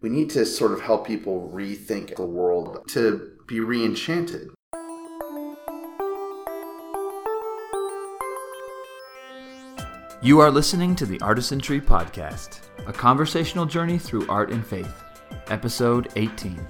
[0.00, 4.50] We need to sort of help people rethink the world to be reenchanted.
[10.22, 15.02] You are listening to the Artisan Tree Podcast, a conversational journey through art and faith,
[15.48, 16.64] episode 18.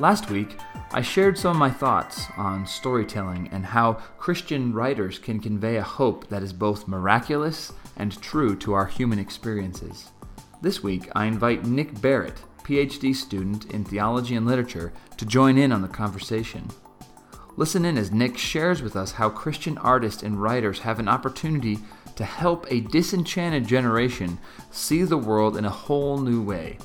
[0.00, 0.58] Last week,
[0.90, 5.82] I shared some of my thoughts on storytelling and how Christian writers can convey a
[5.82, 10.10] hope that is both miraculous and true to our human experiences.
[10.66, 15.70] This week, I invite Nick Barrett, PhD student in theology and literature, to join in
[15.70, 16.68] on the conversation.
[17.56, 21.78] Listen in as Nick shares with us how Christian artists and writers have an opportunity
[22.16, 24.40] to help a disenchanted generation
[24.72, 26.78] see the world in a whole new way.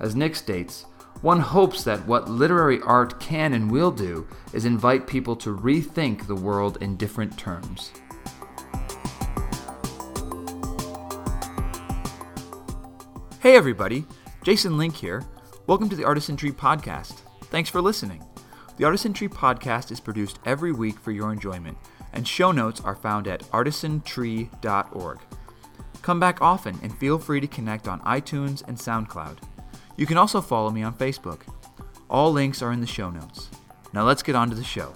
[0.00, 0.86] As Nick states,
[1.20, 6.26] one hopes that what literary art can and will do is invite people to rethink
[6.26, 7.92] the world in different terms.
[13.40, 14.04] Hey everybody,
[14.42, 15.22] Jason Link here.
[15.68, 17.20] Welcome to the Artisan Tree Podcast.
[17.44, 18.24] Thanks for listening.
[18.76, 21.78] The Artisan Tree Podcast is produced every week for your enjoyment,
[22.12, 25.20] and show notes are found at artisantree.org.
[26.02, 29.38] Come back often and feel free to connect on iTunes and SoundCloud.
[29.96, 31.42] You can also follow me on Facebook.
[32.10, 33.50] All links are in the show notes.
[33.92, 34.92] Now let's get on to the show.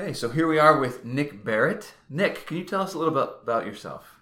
[0.00, 1.92] Okay, so here we are with Nick Barrett.
[2.08, 4.16] Nick, can you tell us a little bit about yourself?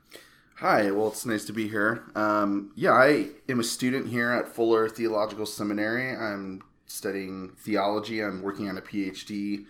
[0.57, 2.03] Hi, well, it's nice to be here.
[2.17, 6.17] Um, yeah, I am a student here at Fuller Theological Seminary.
[6.17, 8.21] I'm studying theology.
[8.25, 9.67] I'm working on a PhD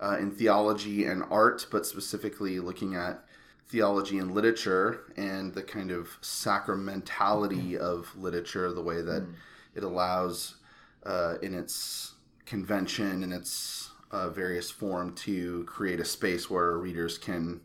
[0.00, 3.22] uh, in theology and art, but specifically looking at
[3.68, 9.34] theology and literature and the kind of sacramentality of literature, the way that mm.
[9.74, 10.54] it allows
[11.04, 12.14] uh, in its
[12.46, 17.60] convention and its uh, various form to create a space where readers can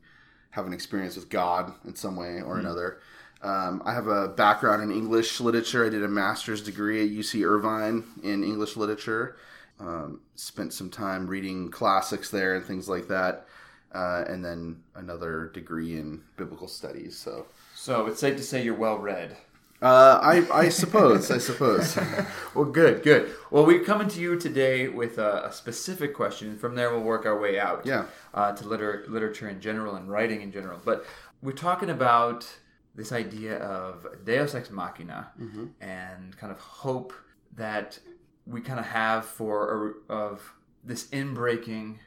[0.50, 2.62] have an experience with God in some way or mm.
[2.62, 3.02] another.
[3.44, 5.86] Um, I have a background in English literature.
[5.86, 9.38] I did a master's degree at UC Irvine in English literature.
[9.80, 13.46] Um, spent some time reading classics there and things like that,
[13.94, 17.16] uh, and then another degree in biblical studies.
[17.16, 17.46] So,
[17.76, 19.38] so it's safe to say you're well read.
[19.82, 21.32] Uh, I, I suppose.
[21.32, 21.98] I suppose.
[22.56, 23.34] well, good, good.
[23.50, 26.58] Well, we're coming to you today with a, a specific question.
[26.58, 27.86] From there, we'll work our way out.
[27.86, 28.06] Yeah.
[28.34, 30.80] Uh, to liter- literature in general and writing in general.
[30.84, 31.06] But
[31.42, 32.48] we're talking about
[32.96, 35.68] this idea of Deus ex machina mm-hmm.
[35.80, 37.14] and kind of hope
[37.56, 38.00] that
[38.46, 40.54] we kind of have for a, of
[40.84, 41.98] this inbreaking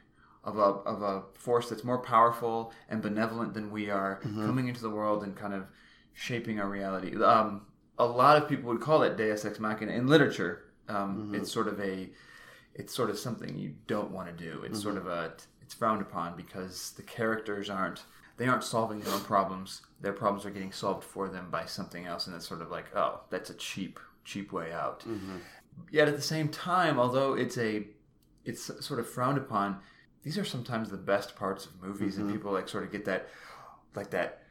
[0.43, 4.45] of a, of a force that's more powerful and benevolent than we are mm-hmm.
[4.45, 5.67] coming into the world and kind of
[6.13, 7.21] shaping our reality.
[7.21, 7.63] Um,
[7.97, 10.65] a lot of people would call it Deus ex machina in literature.
[10.87, 11.35] Um, mm-hmm.
[11.35, 12.09] It's sort of a,
[12.73, 14.63] it's sort of something you don't want to do.
[14.63, 14.83] It's mm-hmm.
[14.83, 18.03] sort of a, it's frowned upon because the characters aren't,
[18.37, 19.81] they aren't solving their own problems.
[20.01, 22.95] Their problems are getting solved for them by something else, and it's sort of like,
[22.95, 25.01] oh, that's a cheap, cheap way out.
[25.01, 25.37] Mm-hmm.
[25.91, 27.87] Yet at the same time, although it's a,
[28.45, 29.79] it's sort of frowned upon.
[30.23, 32.37] These are sometimes the best parts of movies, and mm-hmm.
[32.37, 33.29] people like sort of get that,
[33.95, 34.42] like that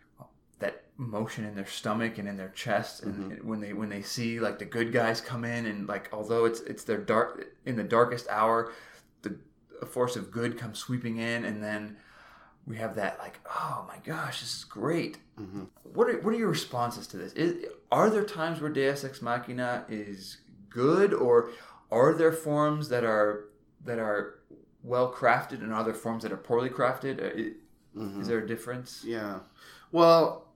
[0.62, 3.48] that motion in their stomach and in their chest and mm-hmm.
[3.48, 6.60] when they when they see like the good guys come in and like although it's
[6.60, 8.72] it's their dark in the darkest hour
[9.22, 9.36] the
[9.80, 11.96] a force of good comes sweeping in and then
[12.66, 15.64] we have that like oh my gosh this is great mm-hmm.
[15.82, 19.20] what are, what are your responses to this is, are there times where deus ex
[19.20, 21.50] machina is good or
[21.90, 23.48] are there forms that are
[23.84, 24.38] that are
[24.84, 28.20] well crafted and other forms that are poorly crafted uh, mm-hmm.
[28.20, 29.40] is there a difference yeah
[29.90, 30.51] well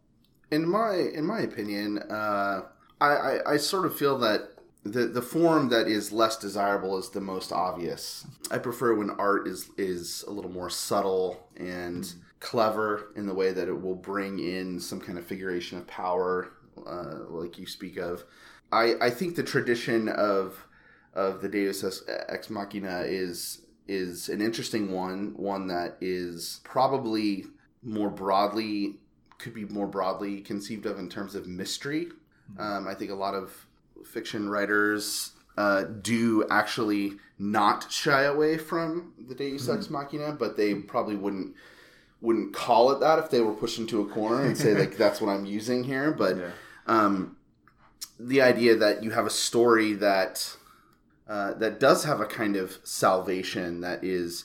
[0.50, 2.62] in my in my opinion, uh,
[3.00, 4.50] I, I, I sort of feel that
[4.84, 8.26] the the form that is less desirable is the most obvious.
[8.50, 12.14] I prefer when art is is a little more subtle and mm.
[12.40, 16.52] clever in the way that it will bring in some kind of figuration of power,
[16.86, 18.24] uh, like you speak of.
[18.70, 20.66] I I think the tradition of
[21.14, 27.46] of the Deus ex machina is is an interesting one, one that is probably
[27.82, 28.98] more broadly
[29.38, 32.06] could be more broadly conceived of in terms of mystery.
[32.52, 32.60] Mm-hmm.
[32.60, 33.66] Um, I think a lot of
[34.04, 39.94] fiction writers uh, do actually not shy away from the Deus Ex mm-hmm.
[39.94, 41.54] Machina, but they probably wouldn't
[42.22, 45.20] wouldn't call it that if they were pushed into a corner and say like that's
[45.20, 46.12] what I'm using here.
[46.12, 46.50] But yeah.
[46.86, 47.36] um,
[48.18, 50.56] the idea that you have a story that
[51.28, 54.44] uh, that does have a kind of salvation that is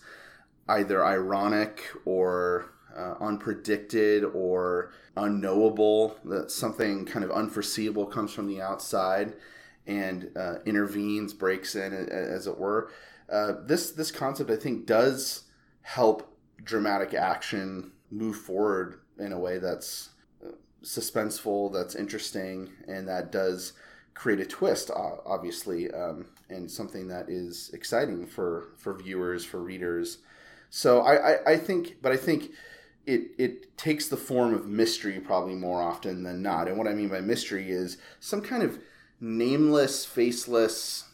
[0.67, 8.61] either ironic or uh, unpredicted or unknowable, that something kind of unforeseeable comes from the
[8.61, 9.33] outside
[9.87, 12.91] and uh, intervenes, breaks in, as it were.
[13.29, 15.43] Uh, this this concept, I think, does
[15.81, 20.09] help dramatic action move forward in a way that's
[20.45, 20.51] uh,
[20.83, 23.73] suspenseful, that's interesting, and that does
[24.13, 30.19] create a twist, obviously, um, and something that is exciting for for viewers, for readers.
[30.69, 32.51] So I, I, I think, but I think
[33.05, 36.67] it it takes the form of mystery probably more often than not.
[36.67, 38.79] And what I mean by mystery is some kind of
[39.19, 41.05] nameless, faceless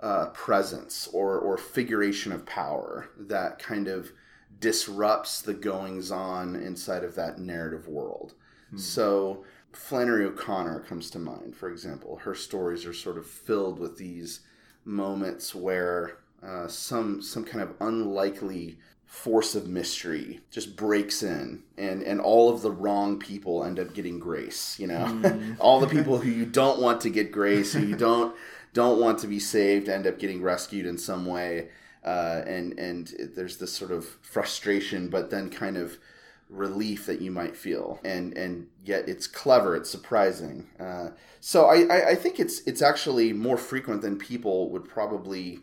[0.00, 4.12] uh, presence or or figuration of power that kind of
[4.60, 8.34] disrupts the goings on inside of that narrative world.
[8.70, 8.78] Hmm.
[8.78, 12.16] So Flannery O'Connor comes to mind, for example.
[12.16, 14.40] Her stories are sort of filled with these
[14.84, 22.02] moments where uh, some some kind of unlikely force of mystery just breaks in and
[22.02, 25.06] and all of the wrong people end up getting grace you know?
[25.06, 25.56] Mm.
[25.60, 28.36] all the people who you don't want to get grace who you don't
[28.72, 31.68] don't want to be saved end up getting rescued in some way.
[32.04, 35.98] Uh, and and there's this sort of frustration but then kind of
[36.48, 37.98] relief that you might feel.
[38.04, 40.68] And and yet it's clever it's surprising.
[40.78, 41.08] Uh,
[41.40, 45.60] so I, I, I think it's it's actually more frequent than people would probably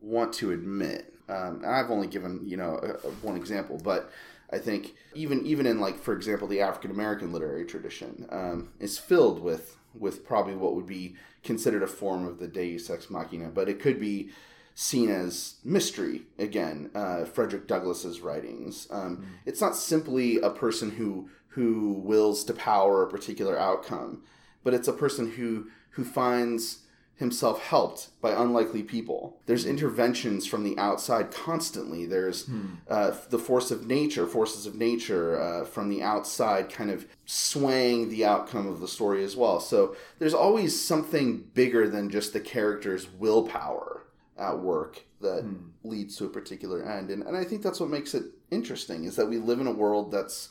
[0.00, 4.10] want to admit um, and I've only given you know a, a one example, but
[4.52, 8.98] I think even even in like for example the African American literary tradition um, is
[8.98, 13.48] filled with with probably what would be considered a form of the Deus ex machina,
[13.48, 14.30] but it could be
[14.74, 16.90] seen as mystery again.
[16.94, 18.86] Uh, Frederick Douglass's writings.
[18.90, 19.24] Um, mm.
[19.46, 24.22] It's not simply a person who who wills to power a particular outcome,
[24.62, 26.80] but it's a person who who finds
[27.20, 29.38] himself helped by unlikely people.
[29.44, 32.06] There's interventions from the outside constantly.
[32.06, 32.76] There's hmm.
[32.88, 38.08] uh, the force of nature, forces of nature uh, from the outside kind of swaying
[38.08, 39.60] the outcome of the story as well.
[39.60, 44.06] So there's always something bigger than just the character's willpower
[44.38, 45.68] at work that hmm.
[45.84, 47.10] leads to a particular end.
[47.10, 49.72] And, and I think that's what makes it interesting is that we live in a
[49.72, 50.48] world that's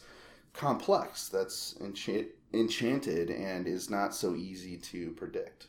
[0.53, 5.65] complex, that's encha- enchanted, and is not so easy to predict.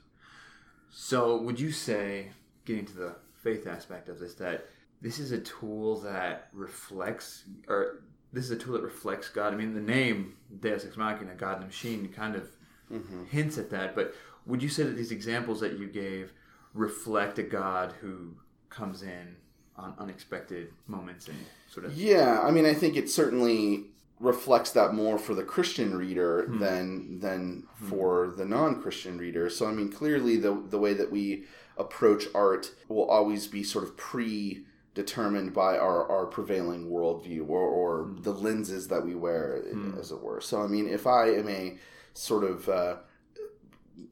[0.91, 2.31] So, would you say,
[2.65, 4.67] getting to the faith aspect of this, that
[5.01, 8.03] this is a tool that reflects, or
[8.33, 9.53] this is a tool that reflects God?
[9.53, 12.49] I mean, the name Deus Ex Machina, God in the Machine, kind of
[12.93, 13.25] mm-hmm.
[13.27, 13.95] hints at that.
[13.95, 14.15] But
[14.47, 16.33] would you say that these examples that you gave
[16.75, 18.35] reflect a God who
[18.69, 19.37] comes in
[19.77, 21.39] on unexpected moments and
[21.69, 21.95] sort of?
[21.95, 23.85] Yeah, I mean, I think it certainly
[24.21, 26.59] reflects that more for the Christian reader hmm.
[26.59, 27.89] than than hmm.
[27.89, 29.51] for the non-Christian reader.
[29.51, 31.45] So I mean, clearly the the way that we
[31.77, 37.61] approach art will always be sort of pre determined by our, our prevailing worldview or,
[37.61, 38.23] or hmm.
[38.23, 39.99] the lenses that we wear, hmm.
[39.99, 40.41] as it were.
[40.41, 41.79] So I mean, if I am a
[42.13, 42.97] sort of uh,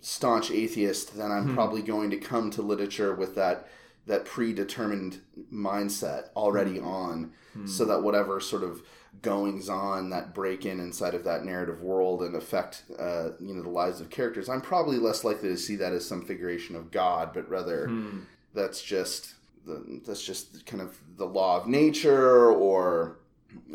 [0.00, 1.55] staunch atheist, then I'm hmm.
[1.55, 3.69] probably going to come to literature with that
[4.06, 5.20] that predetermined
[5.52, 7.31] mindset already on,
[7.66, 8.81] so that whatever sort of
[9.22, 13.62] goings on that break in inside of that narrative world and affect uh, you know
[13.62, 16.90] the lives of characters i'm probably less likely to see that as some figuration of
[16.90, 18.20] god but rather hmm.
[18.55, 19.34] that's just
[19.66, 23.19] the, that's just kind of the law of nature or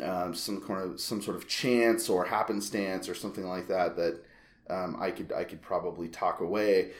[0.02, 4.20] um, some kind of some sort of chance or happenstance or something like that that
[4.70, 6.92] um, I could I could probably talk away.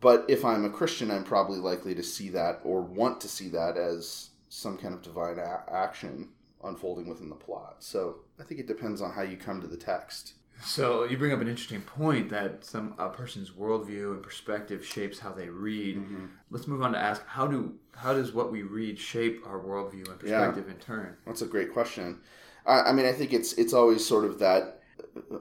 [0.00, 3.48] But if I'm a Christian, I'm probably likely to see that or want to see
[3.50, 6.28] that as some kind of divine a- action
[6.64, 7.76] unfolding within the plot.
[7.78, 10.34] So I think it depends on how you come to the text.
[10.62, 15.18] So you bring up an interesting point that some a person's worldview and perspective shapes
[15.18, 15.96] how they read.
[15.96, 16.26] Mm-hmm.
[16.50, 20.08] Let's move on to ask how do how does what we read shape our worldview
[20.08, 21.16] and perspective yeah, in turn?
[21.26, 22.20] That's a great question.
[22.66, 24.80] I, I mean, I think it's it's always sort of that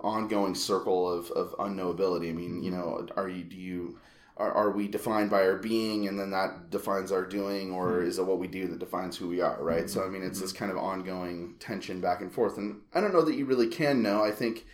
[0.02, 2.30] ongoing circle of, of unknowability.
[2.30, 2.80] I mean, you mm-hmm.
[2.80, 4.00] know, are you do you
[4.38, 8.08] are, are we defined by our being and then that defines our doing or mm-hmm.
[8.08, 9.86] is it what we do that defines who we are right?
[9.86, 9.88] Mm-hmm.
[9.88, 12.58] so i mean it's this kind of ongoing tension back and forth.
[12.58, 14.24] And i don't know that you really can know.
[14.24, 14.66] I think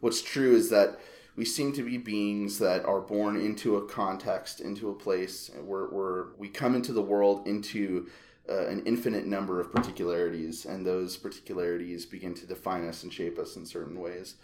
[0.00, 0.98] what's true is that
[1.36, 5.50] we seem to be beings that are born into a context into a place.
[5.64, 8.08] Where, where we come into the world into
[8.48, 13.38] uh, an infinite number of particularities and those particularities begin to define us and shape
[13.38, 14.36] us in certain ways.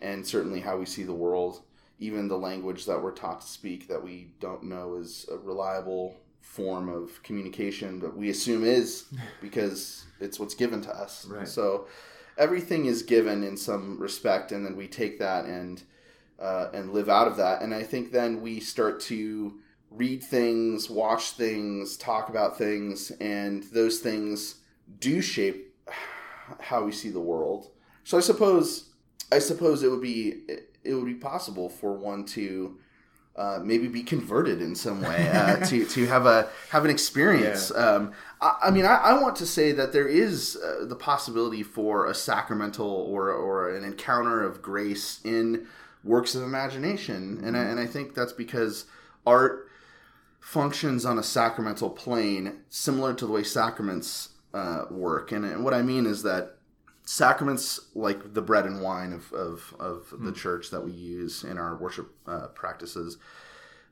[0.00, 1.62] And certainly how we see the world
[2.00, 6.16] even the language that we're taught to speak that we don't know is a reliable
[6.40, 9.04] form of communication, but we assume is
[9.40, 11.26] because it's what's given to us.
[11.26, 11.46] Right.
[11.46, 11.86] So
[12.38, 15.82] everything is given in some respect, and then we take that and
[16.40, 17.60] uh, and live out of that.
[17.60, 23.62] And I think then we start to read things, watch things, talk about things, and
[23.64, 24.56] those things
[25.00, 25.76] do shape
[26.60, 27.70] how we see the world.
[28.04, 28.86] So I suppose
[29.30, 30.42] I suppose it would be
[30.84, 32.78] it would be possible for one to
[33.36, 37.72] uh, maybe be converted in some way uh, to to have a have an experience.
[37.74, 37.80] Yeah.
[37.80, 41.62] Um, I, I, mean, I, I, want to say that there is uh, the possibility
[41.62, 45.66] for a sacramental or or an encounter of grace in
[46.02, 47.46] works of imagination, mm-hmm.
[47.46, 48.86] and I, and I think that's because
[49.26, 49.68] art
[50.40, 55.32] functions on a sacramental plane, similar to the way sacraments uh, work.
[55.32, 56.56] And, and what I mean is that
[57.10, 60.26] sacraments like the bread and wine of, of, of mm.
[60.26, 60.32] the hmm.
[60.32, 63.18] church that we use in our worship uh, practices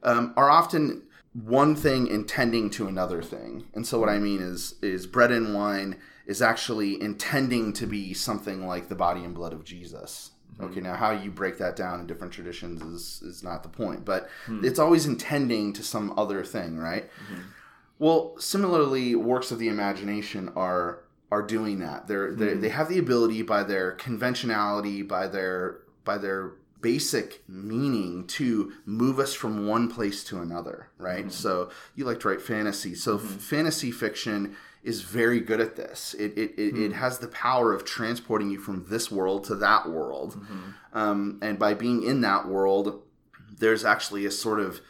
[0.05, 4.77] um, are often one thing intending to another thing and so what i mean is
[4.83, 5.97] is bread and wine
[6.27, 10.67] is actually intending to be something like the body and blood of jesus mm-hmm.
[10.67, 14.05] okay now how you break that down in different traditions is is not the point
[14.05, 14.65] but mm.
[14.65, 17.43] it's always intending to some other thing right mm-hmm.
[17.99, 22.07] well similarly works of the imagination are are doing that.
[22.09, 28.27] They're, they're they have the ability by their conventionality, by their by their basic meaning
[28.27, 31.21] to move us from one place to another, right?
[31.21, 31.31] Mm-hmm.
[31.31, 32.95] So you like to write fantasy.
[32.95, 33.35] So mm-hmm.
[33.35, 36.15] f- fantasy fiction is very good at this.
[36.15, 39.89] It it, it, it, has the power of transporting you from this world to that
[39.89, 40.99] world, mm-hmm.
[40.99, 43.03] um, and by being in that world,
[43.59, 44.81] there's actually a sort of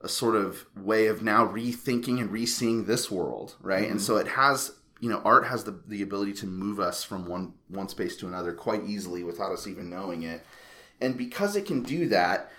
[0.00, 3.90] a sort of way of now rethinking and re-seeing this world, right?
[3.90, 7.26] And so it has you know art has the, the ability to move us from
[7.26, 10.44] one one space to another quite easily without us even knowing it.
[11.00, 12.50] And because it can do that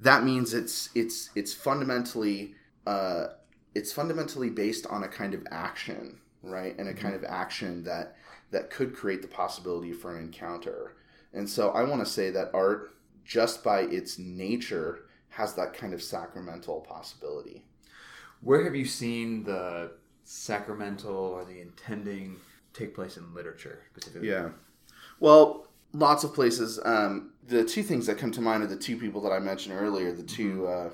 [0.00, 2.54] that means it's it's it's fundamentally
[2.86, 3.28] uh,
[3.74, 6.78] it's fundamentally based on a kind of action right?
[6.78, 7.24] And a kind mm-hmm.
[7.24, 8.16] of action that
[8.50, 10.96] that could create the possibility for an encounter.
[11.34, 12.90] And so i want to say that art
[13.24, 17.64] just by its nature has that kind of sacramental possibility.
[18.40, 19.92] Where have you seen the
[20.28, 22.36] sacramental or the intending
[22.74, 24.28] take place in literature specifically?
[24.28, 24.50] Yeah.
[25.20, 26.78] Well, lots of places.
[26.84, 29.74] Um, the two things that come to mind are the two people that I mentioned
[29.74, 30.12] earlier.
[30.12, 30.66] The 2 mm-hmm.
[30.66, 30.90] uh,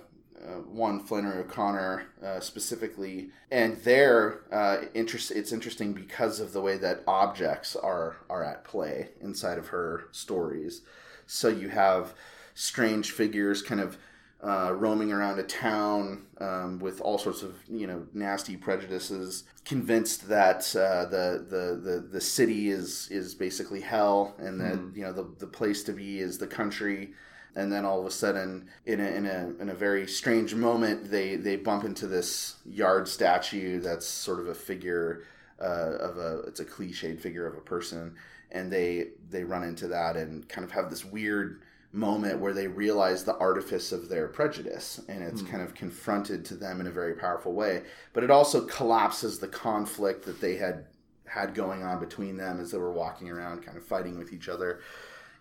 [0.46, 5.30] uh, one Flannery O'Connor uh, specifically, and there, uh, interest.
[5.30, 10.04] It's interesting because of the way that objects are are at play inside of her
[10.12, 10.82] stories.
[11.26, 12.14] So you have
[12.54, 13.96] strange figures, kind of
[14.44, 20.28] uh, roaming around a town um, with all sorts of you know nasty prejudices, convinced
[20.28, 24.96] that uh, the, the the the city is is basically hell, and that mm.
[24.96, 27.12] you know the the place to be is the country.
[27.56, 31.08] And then all of a sudden, in a, in a, in a very strange moment,
[31.08, 35.22] they, they bump into this yard statue that's sort of a figure
[35.62, 38.16] uh, of a it's a cliched figure of a person,
[38.50, 41.62] and they they run into that and kind of have this weird
[41.94, 45.50] moment where they realize the artifice of their prejudice and it's mm.
[45.50, 47.82] kind of confronted to them in a very powerful way
[48.12, 50.86] but it also collapses the conflict that they had
[51.26, 54.48] had going on between them as they were walking around kind of fighting with each
[54.48, 54.80] other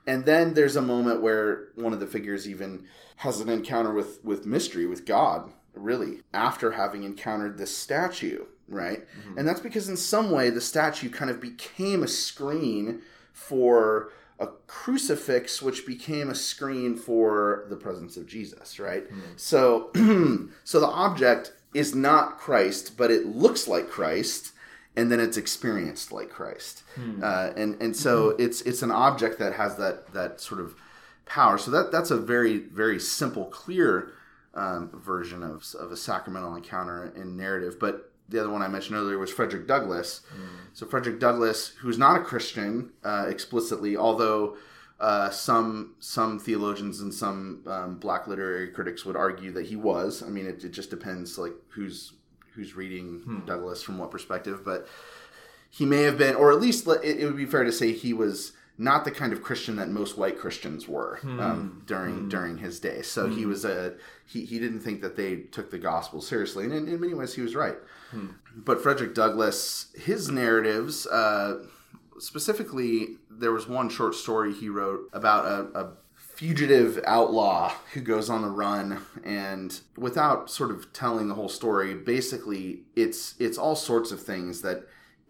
[0.05, 4.23] and then there's a moment where one of the figures even has an encounter with
[4.23, 9.39] with mystery with god really after having encountered this statue right mm-hmm.
[9.39, 14.47] and that's because in some way the statue kind of became a screen for a
[14.67, 19.09] crucifix which became a screen for the presence of Jesus, right?
[19.09, 19.21] Mm.
[19.37, 19.91] So
[20.63, 24.51] so the object is not Christ, but it looks like Christ
[24.95, 26.83] and then it's experienced like Christ.
[26.95, 27.23] Mm.
[27.23, 28.41] Uh, and and so mm-hmm.
[28.41, 30.75] it's it's an object that has that that sort of
[31.25, 31.57] power.
[31.57, 34.13] So that that's a very very simple clear
[34.53, 38.97] um, version of, of a sacramental encounter in narrative, but the other one I mentioned
[38.97, 40.21] earlier was Frederick Douglass.
[40.33, 40.52] Mm.
[40.73, 44.57] So Frederick Douglass, who's not a Christian uh, explicitly, although
[44.99, 50.23] uh, some some theologians and some um, black literary critics would argue that he was.
[50.23, 52.13] I mean, it, it just depends like who's
[52.53, 53.45] who's reading hmm.
[53.45, 54.87] Douglass from what perspective, but
[55.69, 58.13] he may have been, or at least it, it would be fair to say he
[58.13, 61.39] was not the kind of Christian that most white Christians were hmm.
[61.39, 62.29] um, during hmm.
[62.29, 63.01] during his day.
[63.01, 63.35] So hmm.
[63.35, 66.87] he was a he, he didn't think that they took the gospel seriously, and in,
[66.87, 67.77] in many ways he was right.
[68.11, 68.27] Hmm.
[68.55, 71.63] But Frederick Douglass, his narratives, uh,
[72.19, 78.29] specifically, there was one short story he wrote about a, a fugitive outlaw who goes
[78.29, 83.75] on the run and without sort of telling the whole story basically it's it's all
[83.75, 84.83] sorts of things that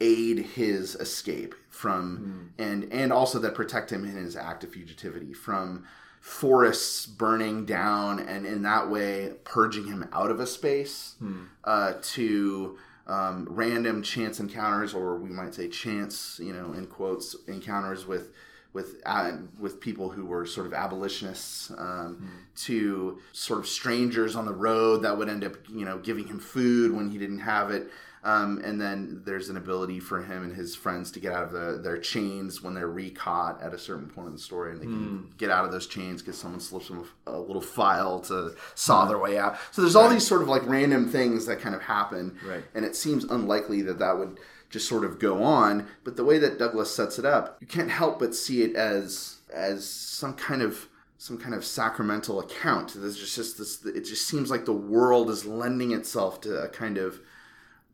[0.03, 2.63] aid his escape from mm.
[2.63, 5.85] and and also that protect him in his act of fugitivity from
[6.19, 11.45] forests burning down and in that way purging him out of a space mm.
[11.63, 17.35] uh, to um, random chance encounters or we might say chance you know in quotes
[17.47, 18.31] encounters with
[18.73, 21.77] with uh, with people who were sort of abolitionists um,
[22.21, 22.61] mm.
[22.65, 26.39] to sort of strangers on the road that would end up you know giving him
[26.39, 27.89] food when he didn't have it
[28.25, 31.51] Um, and then there's an ability for him and his friends to get out of
[31.51, 34.85] the, their chains when they're recaught at a certain point in the story, and they
[34.85, 39.05] can get out of those chains because someone slips them a little file to saw
[39.05, 39.57] their way out.
[39.71, 42.63] So there's all these sort of like random things that kind of happen, Right.
[42.73, 44.39] and it seems unlikely that that would
[44.69, 45.87] just sort of go on.
[46.05, 49.39] But the way that Douglass sets it up, you can't help but see it as
[49.53, 50.87] as some kind of
[51.17, 52.93] some kind of sacramental account.
[52.95, 53.85] There's just, just this.
[53.85, 57.19] It just seems like the world is lending itself to a kind of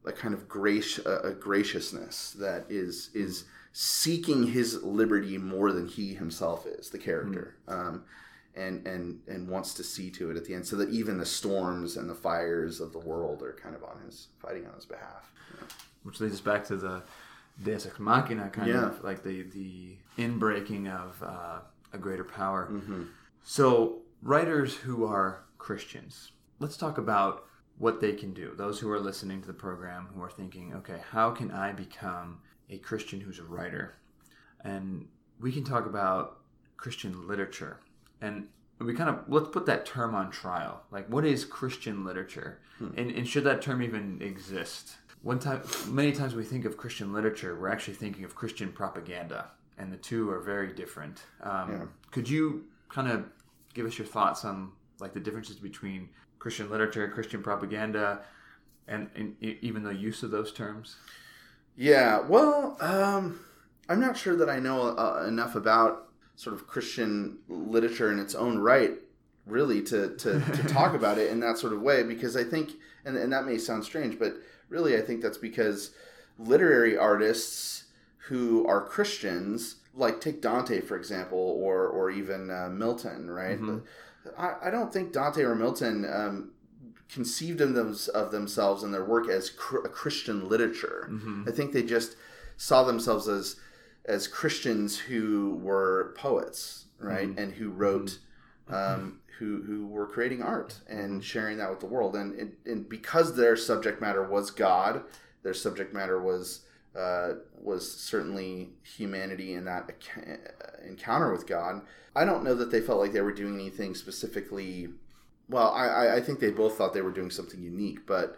[0.05, 5.87] a kind of grace, a, a graciousness that is is seeking his liberty more than
[5.87, 8.03] he himself is, the character, um,
[8.55, 11.25] and and and wants to see to it at the end, so that even the
[11.25, 14.85] storms and the fires of the world are kind of on his fighting on his
[14.85, 15.31] behalf.
[16.03, 17.01] which leads us back to the
[17.63, 18.87] Deus Ex Machina kind Yeah.
[18.87, 21.59] of like the the inbreaking of uh,
[21.93, 22.69] a greater power.
[22.71, 23.03] Mm-hmm.
[23.43, 27.45] So writers who are Christians, let's talk about
[27.79, 28.53] what they can do.
[28.55, 32.39] Those who are listening to the program who are thinking, okay, how can I become
[32.69, 33.95] a Christian who's a writer?
[34.63, 35.07] And
[35.39, 36.41] we can talk about
[36.77, 37.79] Christian literature.
[38.21, 38.47] And
[38.79, 40.83] we kind of let's put that term on trial.
[40.91, 42.59] Like what is Christian literature?
[42.95, 44.97] And, and should that term even exist?
[45.21, 49.51] One time many times we think of Christian literature, we're actually thinking of Christian propaganda.
[49.77, 51.23] And the two are very different.
[51.41, 51.85] Um, Yeah.
[52.11, 53.25] Could you kind of
[53.73, 56.09] give us your thoughts on like the differences between
[56.39, 58.21] Christian literature, Christian propaganda,
[58.87, 60.95] and, and even the use of those terms?
[61.75, 63.39] Yeah, well, um,
[63.87, 68.35] I'm not sure that I know uh, enough about sort of Christian literature in its
[68.35, 68.93] own right,
[69.45, 72.71] really, to, to, to talk about it in that sort of way, because I think,
[73.05, 74.35] and, and that may sound strange, but
[74.69, 75.91] really I think that's because
[76.37, 77.85] literary artists
[78.27, 83.59] who are Christians, like take Dante, for example, or, or even uh, Milton, right?
[83.59, 83.81] Mhm.
[84.37, 86.51] I, I don't think Dante or Milton um,
[87.09, 91.07] conceived of, them, of themselves and their work as cr- Christian literature.
[91.11, 91.45] Mm-hmm.
[91.47, 92.15] I think they just
[92.57, 93.55] saw themselves as
[94.05, 98.17] as Christians who were poets, right, and who wrote,
[98.69, 102.89] um, who who were creating art and sharing that with the world, and, and and
[102.89, 105.03] because their subject matter was God,
[105.43, 106.61] their subject matter was.
[106.97, 109.89] Uh, was certainly humanity in that
[110.87, 111.81] encounter with God.
[112.15, 114.89] I don't know that they felt like they were doing anything specifically.
[115.49, 118.35] Well, I, I- think they both thought they were doing something unique, but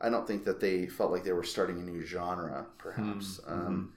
[0.00, 3.92] I don't think that they felt like they were starting a new genre, perhaps, um,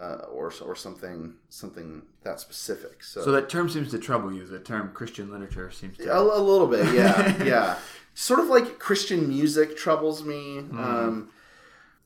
[0.00, 3.04] uh, or or something something that specific.
[3.04, 4.46] So, So that term seems to trouble you.
[4.46, 6.10] The term Christian literature seems to.
[6.10, 7.78] a, a little bit, yeah, yeah.
[8.14, 11.30] Sort of like Christian music troubles me, um,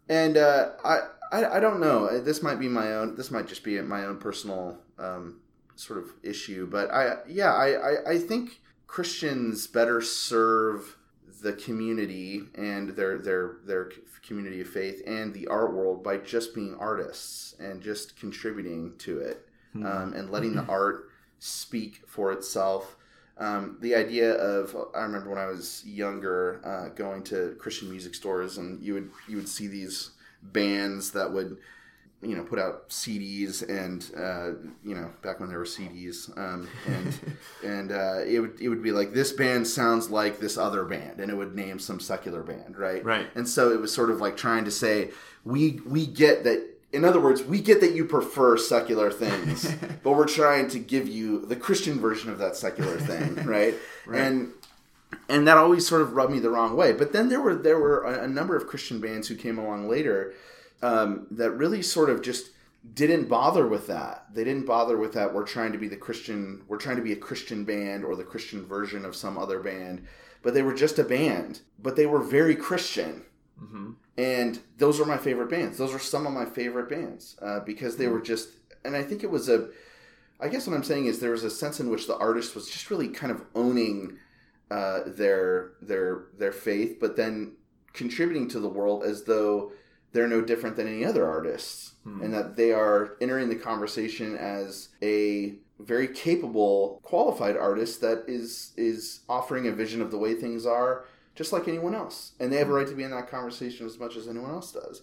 [0.09, 1.01] and uh, I,
[1.33, 2.21] I I don't know.
[2.21, 3.17] This might be my own.
[3.17, 5.41] This might just be my own personal um,
[5.77, 10.97] sort of issue, but I yeah I, I I think Christians better serve
[11.43, 13.91] the community and their their their
[14.27, 19.21] community of faith and the art world by just being artists and just contributing to
[19.21, 22.97] it um, and letting the art speak for itself.
[23.39, 28.15] Um, the idea of I remember when I was younger, uh, going to Christian music
[28.15, 30.11] stores, and you would you would see these
[30.53, 31.57] bands that would
[32.23, 36.69] you know put out CDs and uh, you know back when there were CDs um,
[36.87, 37.19] and
[37.65, 41.21] and uh, it would it would be like this band sounds like this other band
[41.21, 43.27] and it would name some secular band right Right.
[43.35, 45.11] and so it was sort of like trying to say
[45.45, 49.71] we we get that in other words we get that you prefer secular things
[50.03, 53.75] but we're trying to give you the Christian version of that secular thing right,
[54.07, 54.21] Right.
[54.23, 54.53] and
[55.29, 56.93] and that always sort of rubbed me the wrong way.
[56.93, 59.89] But then there were there were a, a number of Christian bands who came along
[59.89, 60.35] later
[60.83, 62.51] um, that really sort of just
[62.95, 64.27] didn't bother with that.
[64.33, 65.35] They didn't bother with that.
[65.35, 66.63] We're trying to be the Christian.
[66.69, 70.07] We're trying to be a Christian band or the Christian version of some other band.
[70.43, 71.61] But they were just a band.
[71.83, 73.25] But they were very Christian.
[73.59, 75.79] hmm And those are my favorite bands.
[75.79, 78.51] Those are some of my favorite bands uh, because they were just.
[78.85, 79.69] And I think it was a.
[80.39, 82.69] I guess what I'm saying is there was a sense in which the artist was
[82.69, 84.19] just really kind of owning
[84.71, 87.53] uh, their their their faith, but then
[87.93, 89.73] contributing to the world as though
[90.13, 92.23] they're no different than any other artists, Hmm.
[92.23, 98.73] and that they are entering the conversation as a very capable, qualified artist that is
[98.77, 102.57] is offering a vision of the way things are, just like anyone else, and they
[102.57, 105.03] have a right to be in that conversation as much as anyone else does.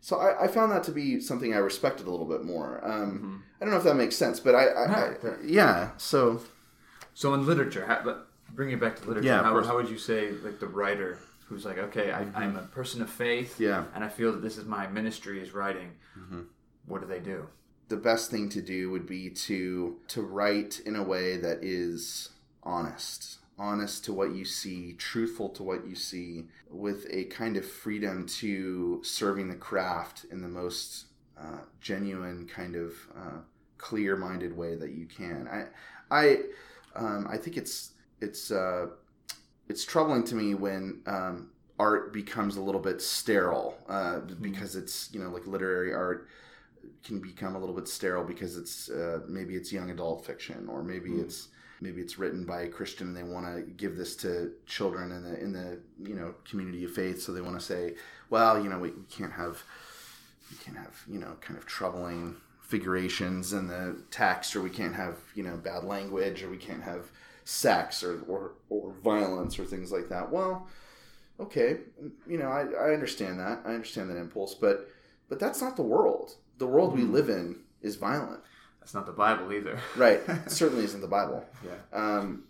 [0.00, 2.80] So I, I found that to be something I respected a little bit more.
[2.84, 5.90] Um, I don't know if that makes sense, but I, I, I Yeah.
[5.96, 6.40] So
[7.14, 8.27] So in literature, how, but
[8.58, 9.28] bring it back to literature.
[9.28, 9.62] Yeah, how, course.
[9.62, 9.70] Mm-hmm.
[9.70, 13.08] how would you say like the writer who's like, okay, I, I'm a person of
[13.08, 13.84] faith, yeah.
[13.94, 15.92] and I feel that this is my ministry is writing.
[16.18, 16.46] Mhm.
[16.86, 17.48] What do they do?
[17.88, 22.30] the best thing to do would be to to write in a way that is
[22.62, 27.68] honest honest to what you see, truthful to what you see, with a kind of
[27.68, 33.38] freedom to serving the craft in the most uh, genuine, kind of uh,
[33.76, 35.48] clear-minded way that you can.
[35.48, 35.64] I,
[36.16, 36.36] I,
[36.94, 37.90] um, I think it's
[38.20, 38.86] it's uh,
[39.68, 45.10] it's troubling to me when um, art becomes a little bit sterile uh, because it's
[45.12, 46.28] you know like literary art
[47.04, 50.82] can become a little bit sterile because it's uh, maybe it's young adult fiction or
[50.82, 51.22] maybe mm.
[51.22, 51.48] it's
[51.80, 55.22] maybe it's written by a Christian and they want to give this to children in
[55.22, 57.94] the in the you know community of faith so they want to say
[58.30, 59.62] well you know we, we can't have
[60.50, 64.94] we can't have you know kind of troubling figurations in the text or we can't
[64.94, 67.10] have you know bad language or we can't have
[67.48, 70.66] sex or or, or violence or things like that well
[71.40, 71.78] okay
[72.26, 74.88] you know I, I understand that i understand that impulse but
[75.28, 77.12] but that's not the world the world we hmm.
[77.12, 78.40] live in is violent
[78.88, 79.78] that's not the Bible either.
[79.96, 80.22] right.
[80.26, 81.44] It certainly isn't the Bible.
[81.62, 81.72] Yeah.
[81.92, 82.44] Um,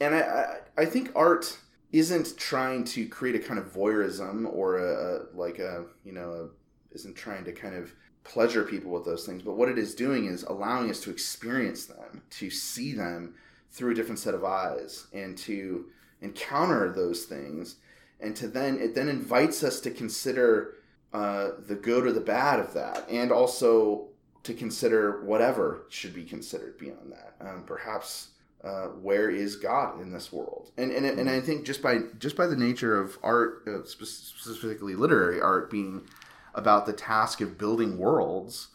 [0.00, 1.58] and I, I, I think art
[1.92, 6.30] isn't trying to create a kind of voyeurism or a, a like a you know
[6.30, 7.92] a, isn't trying to kind of
[8.24, 11.86] pleasure people with those things but what it is doing is allowing us to experience
[11.86, 13.34] them to see them
[13.70, 15.86] through a different set of eyes and to
[16.20, 17.76] encounter those things
[18.20, 20.74] and to then it then invites us to consider
[21.12, 24.08] uh, the good or the bad of that and also
[24.42, 27.34] to consider whatever should be considered beyond that.
[27.40, 28.28] Um, perhaps
[28.62, 30.70] uh, where is God in this world?
[30.76, 34.94] And, and and I think just by just by the nature of art, uh, specifically
[34.94, 36.06] literary art, being
[36.54, 38.68] about the task of building worlds,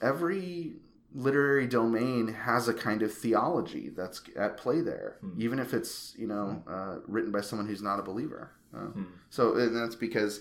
[0.00, 0.74] every
[1.14, 5.40] literary domain has a kind of theology that's at play there, hmm.
[5.40, 8.52] even if it's you know uh, written by someone who's not a believer.
[8.74, 9.04] Uh, hmm.
[9.30, 10.40] So and that's because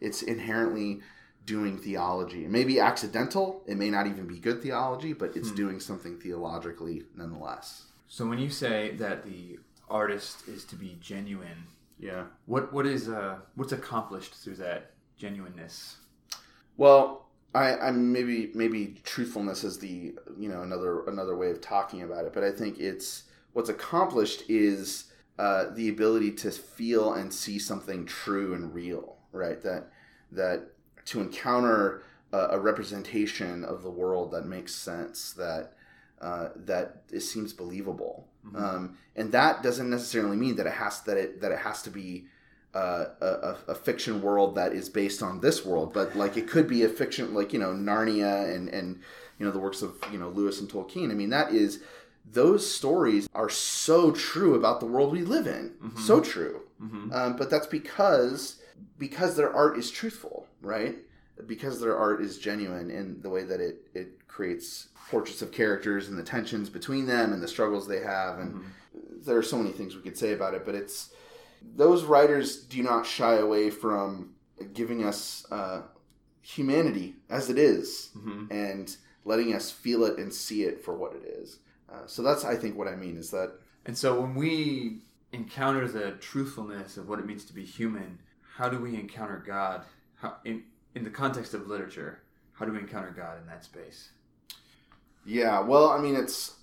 [0.00, 1.00] it's inherently
[1.46, 2.44] doing theology.
[2.44, 5.56] It may be accidental, it may not even be good theology, but it's hmm.
[5.56, 7.84] doing something theologically nonetheless.
[8.08, 11.66] So when you say that the artist is to be genuine,
[11.98, 12.24] yeah.
[12.46, 15.96] What what is uh what's accomplished through that genuineness?
[16.76, 22.02] Well, I, I maybe maybe truthfulness is the you know another another way of talking
[22.02, 27.32] about it, but I think it's what's accomplished is uh, the ability to feel and
[27.32, 29.60] see something true and real, right?
[29.62, 29.90] That
[30.32, 30.68] that
[31.06, 35.72] to encounter a, a, representation of the world that makes sense that
[36.20, 38.56] uh, that it seems believable mm-hmm.
[38.56, 41.90] um, and that doesn't necessarily mean that it has that it that it has to
[41.90, 42.26] be
[42.74, 46.68] uh, a, a, fiction world that is based on this world but like it could
[46.68, 49.00] be a fiction like you know Narnia and and
[49.38, 51.82] you know the works of you know Lewis and Tolkien I mean that is
[52.32, 55.98] those stories are so true about the world we live in mm-hmm.
[55.98, 57.12] so true mm-hmm.
[57.12, 58.60] um, but that's because
[58.98, 60.98] because their art is truthful, right?
[61.46, 66.08] Because their art is genuine in the way that it it creates portraits of characters
[66.08, 69.22] and the tensions between them and the struggles they have and mm-hmm.
[69.24, 71.10] there are so many things we could say about it, but it's
[71.62, 74.34] those writers do not shy away from
[74.74, 75.82] giving us uh,
[76.42, 78.46] humanity as it is mm-hmm.
[78.50, 81.58] and letting us feel it and see it for what it is.
[81.92, 83.52] Uh, so that's I think what I mean is that.
[83.86, 84.98] And so when we
[85.32, 88.18] encounter the truthfulness of what it means to be human,
[88.56, 89.82] how do we encounter God
[90.16, 92.22] how, in in the context of literature?
[92.52, 94.10] How do we encounter God in that space?
[95.24, 96.56] Yeah, well, I mean, it's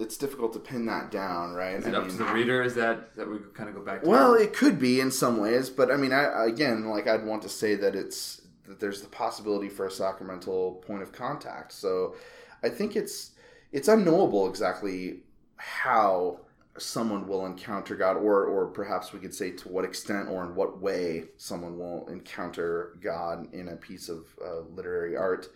[0.00, 1.74] it's difficult to pin that down, right?
[1.74, 2.62] Is it I up mean, to the reader?
[2.62, 4.02] Is that that we kind of go back?
[4.02, 7.24] to Well, it could be in some ways, but I mean, I again, like I'd
[7.24, 11.72] want to say that it's that there's the possibility for a sacramental point of contact.
[11.72, 12.16] So,
[12.62, 13.32] I think it's
[13.72, 15.20] it's unknowable exactly
[15.56, 16.40] how
[16.78, 20.54] someone will encounter God, or or perhaps we could say to what extent or in
[20.54, 25.48] what way someone will encounter God in a piece of uh, literary art.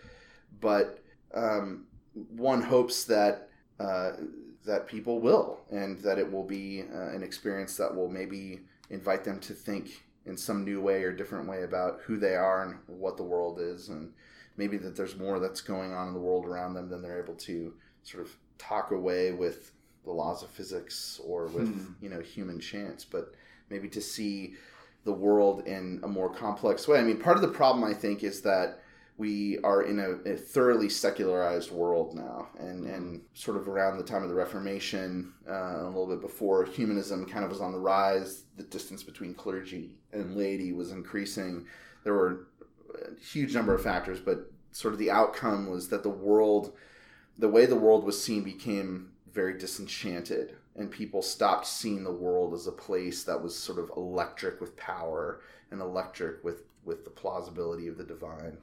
[0.60, 1.02] But
[1.34, 4.12] um, one hopes that uh,
[4.64, 8.60] that people will, and that it will be uh, an experience that will maybe
[8.90, 12.62] invite them to think in some new way or different way about who they are
[12.62, 14.12] and what the world is, and
[14.56, 17.34] maybe that there's more that's going on in the world around them than they're able
[17.34, 19.72] to sort of talk away with
[20.04, 21.92] the laws of physics or with hmm.
[22.00, 23.34] you know human chance, but
[23.70, 24.54] maybe to see
[25.04, 26.98] the world in a more complex way.
[26.98, 28.80] I mean, part of the problem I think is that
[29.18, 34.04] we are in a, a, thoroughly secularized world now, and and sort of around the
[34.04, 37.78] time of the Reformation, uh, a little bit before, humanism kind of was on the
[37.78, 38.42] rise.
[38.56, 41.66] The distance between clergy and laity was increasing.
[42.04, 42.46] There were
[42.94, 46.72] a huge number of factors, but sort of the outcome was that the world,
[47.38, 52.54] the way the world was seen, became very disenchanted and people stopped seeing the world
[52.54, 57.10] as a place that was sort of electric with power and electric with with the
[57.10, 58.58] plausibility of the divine.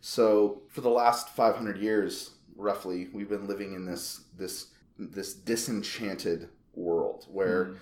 [0.00, 6.48] So for the last 500 years roughly we've been living in this this this disenchanted
[6.74, 7.76] world where mm.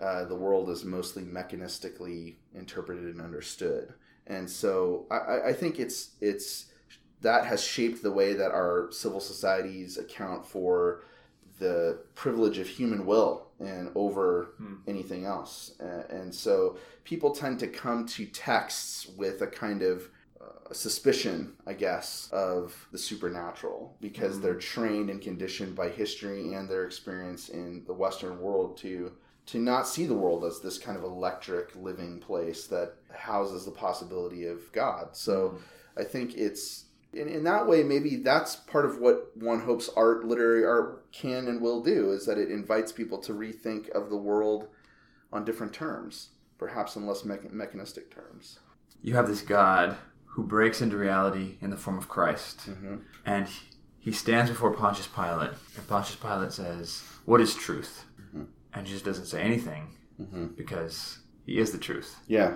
[0.00, 3.94] uh, the world is mostly mechanistically interpreted and understood.
[4.26, 6.66] And so I, I think it's it's
[7.20, 11.02] that has shaped the way that our civil societies account for
[11.58, 14.74] the privilege of human will and over hmm.
[14.86, 15.72] anything else.
[15.80, 20.08] Uh, and so people tend to come to texts with a kind of
[20.72, 26.68] suspicion, I guess, of the supernatural because hmm they're trained and conditioned by history and
[26.68, 29.12] their experience in the Western world to
[29.46, 33.70] to not see the world as this kind of electric living place that houses the
[33.70, 35.16] possibility of God.
[35.16, 35.60] So mm.
[35.96, 40.24] I think it's in, in that way maybe that's part of what one hopes art
[40.24, 44.16] literary art can and will do is that it invites people to rethink of the
[44.16, 44.68] world
[45.32, 48.58] on different terms perhaps in less me- mechanistic terms
[49.02, 49.96] you have this god
[50.38, 52.96] who breaks into reality in the form of christ mm-hmm.
[53.26, 53.48] and
[53.98, 58.04] he stands before pontius pilate and pontius pilate says what is truth
[58.78, 59.88] and just doesn't say anything
[60.20, 60.46] mm-hmm.
[60.56, 62.16] because he is the truth.
[62.26, 62.54] Yeah.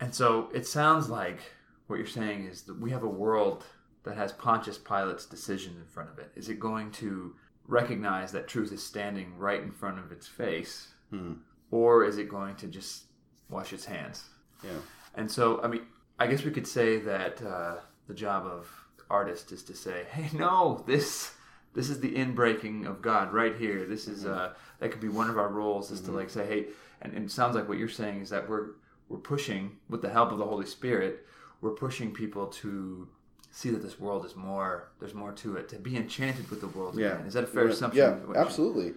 [0.00, 1.40] And so it sounds like
[1.86, 3.64] what you're saying is that we have a world
[4.04, 6.30] that has Pontius Pilate's decision in front of it.
[6.36, 7.34] Is it going to
[7.66, 10.88] recognize that truth is standing right in front of its face?
[11.10, 11.34] Hmm.
[11.70, 13.04] Or is it going to just
[13.48, 14.24] wash its hands?
[14.62, 14.78] Yeah.
[15.14, 15.82] And so, I mean,
[16.18, 17.76] I guess we could say that uh,
[18.08, 18.70] the job of
[19.10, 21.32] artist is to say, hey, no, this
[21.74, 23.84] this is the inbreaking of God right here.
[23.84, 24.32] This is mm-hmm.
[24.32, 24.48] uh,
[24.80, 26.12] that could be one of our roles is mm-hmm.
[26.12, 26.66] to like say, hey,
[27.02, 28.68] and, and, it sounds like what you're saying is that we're
[29.08, 31.26] we're pushing with the help of the Holy Spirit,
[31.60, 33.06] we're pushing people to
[33.52, 34.88] see that this world is more.
[35.00, 35.68] There's more to it.
[35.70, 36.98] To be enchanted with the world.
[36.98, 37.14] Yeah.
[37.14, 37.26] Again.
[37.26, 37.72] Is that a fair yeah.
[37.72, 38.22] assumption?
[38.32, 38.94] Yeah, absolutely.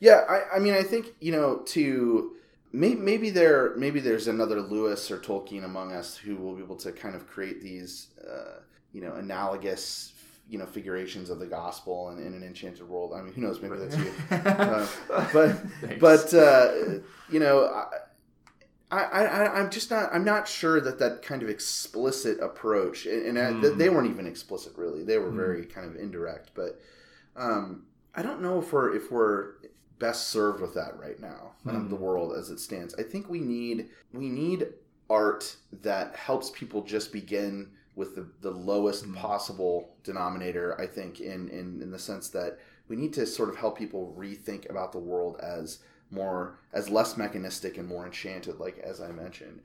[0.00, 2.32] Yeah, I, I mean, I think you know to
[2.72, 6.92] maybe there maybe there's another Lewis or Tolkien among us who will be able to
[6.92, 8.60] kind of create these uh,
[8.92, 10.12] you know analogous
[10.48, 13.12] you know figurations of the gospel and in an enchanted world.
[13.14, 13.60] I mean, who knows?
[13.60, 14.12] Maybe that's you.
[14.30, 14.86] uh,
[15.32, 16.72] but but uh,
[17.30, 17.86] you know,
[18.90, 23.06] I, I I am just not I'm not sure that that kind of explicit approach
[23.06, 23.76] and, and mm.
[23.78, 25.02] they weren't even explicit really.
[25.02, 25.36] They were mm.
[25.36, 26.50] very kind of indirect.
[26.54, 26.80] But
[27.34, 29.54] um, I don't know if we're if we're
[29.98, 31.52] best served with that right now.
[31.64, 31.88] Mm.
[31.88, 32.94] The world as it stands.
[32.94, 34.68] I think we need we need
[35.08, 39.14] art that helps people just begin with the, the lowest mm-hmm.
[39.14, 43.56] possible denominator, I think, in, in, in the sense that we need to sort of
[43.56, 45.80] help people rethink about the world as
[46.10, 49.60] more as less mechanistic and more enchanted, like as I mentioned.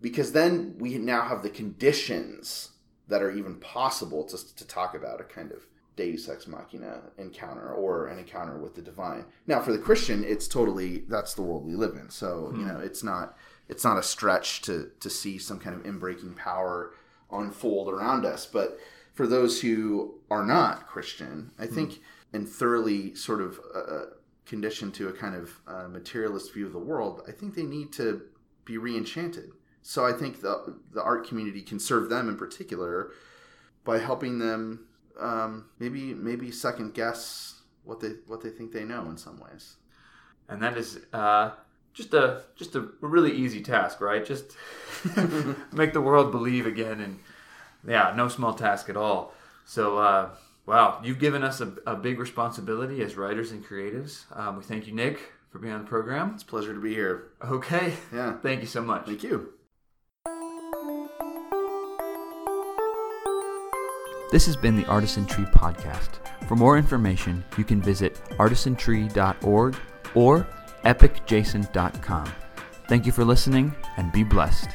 [0.00, 2.70] Because then we now have the conditions
[3.06, 7.72] that are even possible to, to talk about a kind of deus ex machina encounter
[7.72, 9.24] or an encounter with the divine.
[9.46, 12.10] Now, for the Christian, it's totally that's the world we live in.
[12.10, 12.60] So mm-hmm.
[12.60, 13.36] you know, it's not
[13.68, 16.94] it's not a stretch to to see some kind of inbreaking power
[17.30, 18.46] unfold around us.
[18.46, 18.78] But
[19.14, 21.98] for those who are not Christian, I think, mm.
[22.32, 24.04] and thoroughly sort of uh, uh,
[24.46, 27.92] conditioned to a kind of uh, materialist view of the world, I think they need
[27.94, 28.22] to
[28.64, 29.50] be reenchanted.
[29.82, 33.10] So I think the the art community can serve them in particular
[33.84, 34.86] by helping them
[35.22, 39.76] um, maybe maybe second guess what they what they think they know in some ways.
[40.48, 41.52] And that is uh,
[41.94, 44.24] just a just a really easy task, right?
[44.24, 44.56] Just
[45.72, 47.18] make the world believe again, and
[47.86, 49.34] yeah, no small task at all.
[49.64, 50.30] So, uh,
[50.66, 54.24] wow, you've given us a, a, big responsibility as writers and creatives.
[54.36, 56.32] Um, we thank you, Nick, for being on the program.
[56.34, 57.28] It's a pleasure to be here.
[57.44, 57.94] Okay.
[58.12, 58.38] Yeah.
[58.38, 59.06] Thank you so much.
[59.06, 59.52] Thank you.
[64.32, 66.08] This has been the Artisan Tree Podcast.
[66.48, 69.76] For more information, you can visit artisantree.org
[70.14, 70.46] or
[70.86, 72.32] epicjason.com.
[72.88, 74.70] Thank you for listening and be blessed.